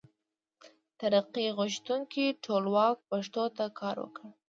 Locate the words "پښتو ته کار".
3.09-3.95